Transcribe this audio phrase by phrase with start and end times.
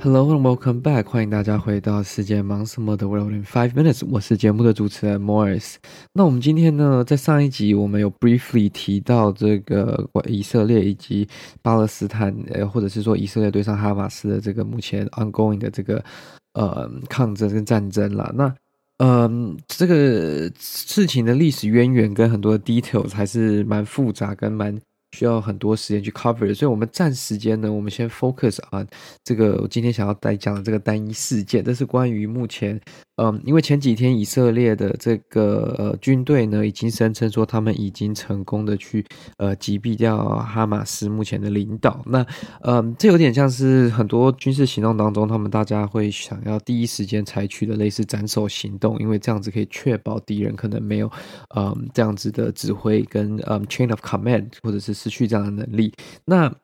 [0.00, 5.74] Hello and welcome back，欢迎大家回到世界忙什么的 World in Five Minutes，我是节目的主持人 Morris。
[6.12, 11.28] 那我们今天呢，在上一集我们有 briefly 提到这个以色列以及
[11.62, 16.04] 巴勒斯坦，呃，或者是说以色列对上哈马斯的这个目前 ongoing 的这个
[16.52, 18.32] 呃抗争跟战争啦。
[18.36, 18.54] 那
[18.98, 24.78] 嗯、这个事情的历史渊源跟很多 details 还是蛮复杂跟蛮。
[25.18, 28.86] 需要很多时间去 cover，所以我们暂时间呢，我们先 focus 啊
[29.24, 32.80] 这个我今天想要带讲的这个单一事件，这是关于目前。
[33.18, 39.04] 嗯，因为前几天以色列的这个呃军队呢，已经声称说他们已经成功的去
[39.36, 42.00] 呃击毙掉哈马斯目前的领导。
[42.06, 42.24] 那
[42.62, 51.10] 嗯，这有点像是很多军事行动当中，他们大家会想要第一时间采取的类似斩首行动，因为这样子可以确保敌人可能没有
[51.56, 55.92] 嗯这样子的指挥跟嗯 chain of command，或者是失去这样的能力。
[56.24, 56.54] 那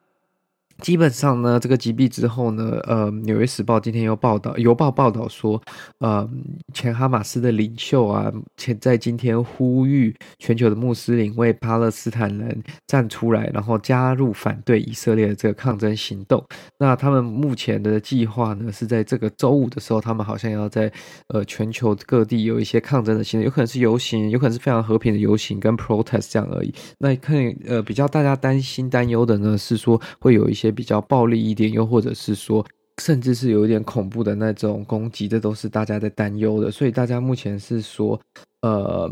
[0.81, 5.61] 基本上呢，这个击毙之后呢，呃，《纽约时报》今天又报道，邮报报道说，
[5.99, 6.29] 呃，
[6.73, 16.43] 前哈马斯的领袖啊，前在今天呼吁全球的穆斯林为巴勒斯坦人站出来，然后加入反对以色列的这个抗争行动。
[16.77, 20.91] 那他们目前的计划呢，是在这个周五的时候，他们好像要在
[21.29, 26.73] 呃全球各地有一些抗争的行动，有可能是游行，有可能是非常和平的游行跟 protest 这样而已。
[26.97, 30.64] 那可能呃比较大家担心担忧的呢，是说会有一些。
[30.65, 32.65] 也比较暴力一点，又或者是说，
[33.01, 36.69] 甚至是有一点恐怖的那种攻击，这都是大家在担忧的。
[36.69, 38.19] 所以大家目前是说。
[38.65, 39.07] 呃，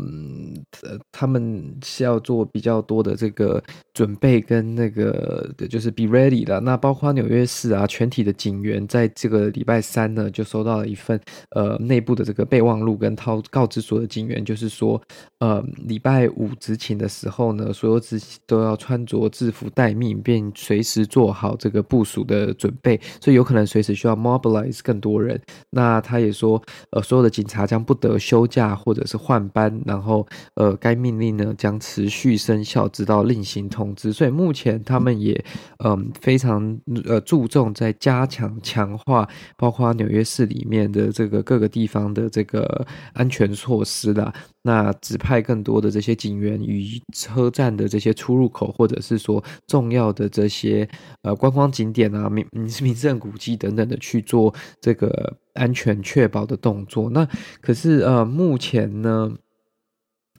[1.12, 6.58] 他们是要做比较多的这个准备跟那个，就是 be ready 的。
[6.58, 15.00] 那包括纽约市啊，全体的警员在这个礼拜三呢，就收到了一份呃内部的这个备忘录，跟告告知所有的警员，就是说，
[15.38, 25.40] 呃，礼拜五执勤的时候呢，所有执勤都要穿着制服待命，并随时做好这个部署的准备，所以有可能随时需要 mobilize 更多人。
[25.70, 29.43] 那他也说，呃，所有的警察将不得休假或者是换。
[29.48, 34.12] 班，然后呃，该命令呢将持续生效，直到另行通知。
[34.12, 35.32] 所以目前他们也
[35.84, 44.32] 嗯、呃、非常呃注重在加强强化，包括纽约市里面的这个各个地方的这个安全措施啦。
[44.66, 50.88] 那指派更多的这些警员与车站的这些出入口，或者是说重要的这些
[51.20, 57.10] 呃观光景点啊、名名胜古迹等等的去做这个安全确保的动作。
[57.10, 57.28] 那
[57.60, 59.30] 可是呃目前呢，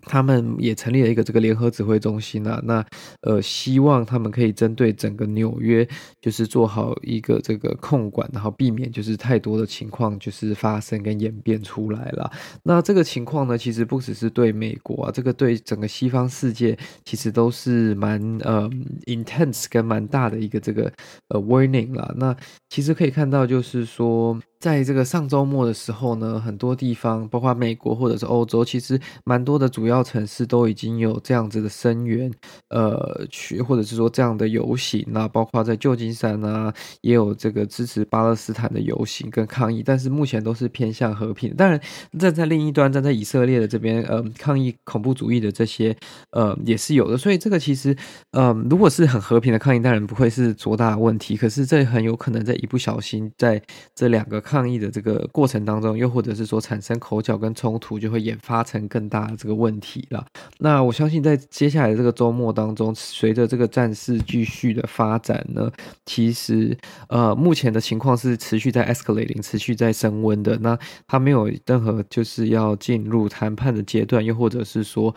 [0.05, 2.85] 他们也成立了一个这个联合指挥中心啊，那
[3.21, 5.87] 呃，希望他们可以针对整个纽约，
[6.21, 12.31] 就是做好一个这个控管，然后避免就是太多的情况就是发生跟演变出来了。
[12.63, 18.69] 那这个情况呢，其实不只是对美国啊，这个对整个西方世界其实都是蛮呃
[19.05, 20.91] intense 跟蛮大的一个这个
[21.29, 22.13] 呃 warning 啦。
[22.17, 22.35] 那
[22.69, 24.39] 其实可以看到，就是说。
[24.57, 32.29] 在这个上周末的时候呢，很多地方，包括美国或者是欧洲，其实蛮多的主要到城市都已经有这样子的声援，
[32.67, 41.55] 呃，去或者是说这样的游行啊，包括在旧金山啊，也有这个支持巴勒斯坦的游行跟抗议，但是目前都是偏向和平。
[41.55, 41.79] 当然，
[42.19, 45.95] 站在另一端，站在以色列的这边，呃，抗议恐怖主义的这些，
[46.31, 47.17] 呃，也是有的。
[47.17, 47.95] 所以这个其实，
[48.31, 51.37] 呃，如果是很和平的抗议，当然不会是多大的问题。
[51.37, 53.61] 可是这很有可能在一不小心，在
[53.95, 60.25] 这两个抗议的这个过程当中，又或者是说产生口角跟冲突，就会演发成更大的这个问题了。
[60.59, 65.71] 那我相信在接下来的这个周末当中，随着这个战事继续的发展呢，
[66.05, 66.77] 其实
[67.09, 70.57] 呃目前的情况是持续在 escalating，持续在升温的。
[70.59, 75.15] 那它没有任何就是要进入谈判的阶段，又或者是说。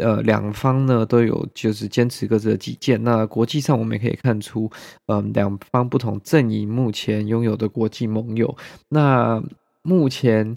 [0.00, 3.02] 呃，两方呢都有就是坚持各自的己见。
[3.02, 4.70] 那国际上我们也可以看出，
[5.06, 8.56] 嗯、呃，两方不同阵营目前拥有的国际盟友。
[8.88, 9.42] 那
[9.82, 10.56] 目前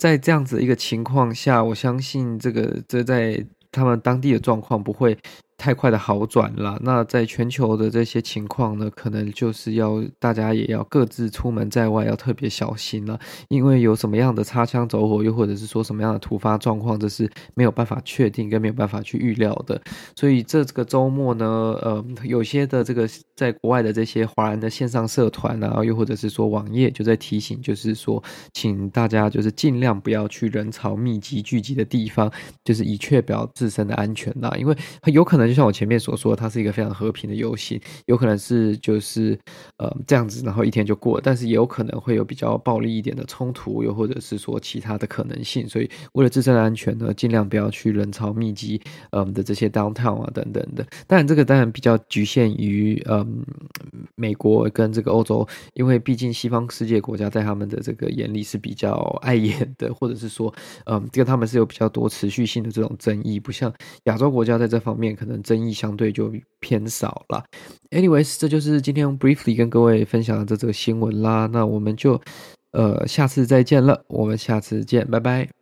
[0.00, 5.14] 在这样子一个情况下，我相信这个这在他们当地的状况不会。
[5.60, 19.78] 太快的好转了，那在全球的这些情况呢，可能就是要大家也要各自出门在外要特别小心了，因为有什么样的擦枪走火，又或者是说什么样的突发状况，这是没有办法确定跟没有办法去预料的。
[20.16, 21.46] 所以这个周末呢，
[21.82, 23.06] 呃，有些的这个
[23.36, 28.22] 在国外的这些华人的线上社团啊，又或者是说网页就在提醒，就是说，
[28.54, 32.32] 请大家就是尽量不要去人潮密集聚集的地方，
[32.64, 34.74] 就是以确保自身的安全啦，因为
[35.04, 35.49] 有可能。
[35.50, 39.36] 就像我前面所说，它是一个非常和平的游戏，有可能是就是
[39.78, 45.68] 呃这样子，然后一天就过，但是也有可能会有比较暴力一点的冲突，又或者是说其他的可能性。
[45.68, 48.80] 所以为了自身的安全呢，尽量不要去人潮密集
[49.10, 50.86] 嗯的这些 downtown 啊等等的。
[51.08, 53.44] 当然这个当然比较局限于嗯
[54.14, 55.44] 美国跟这个欧洲，
[55.74, 58.92] 因为毕竟西方世界国家在他们的这个眼里是比较
[59.22, 60.54] 碍眼的，或者是说，
[60.84, 63.72] 嗯，跟他们是有比较多持续性的这种争议，不像
[64.04, 67.44] 亚洲国家在这方面可能争议相对就偏少了。
[67.90, 72.20] Anyways，这就是今天 briefly 跟各位分享的这则新闻啦，那我们就
[72.72, 75.59] 呃下次再见了，我们下次见，拜拜。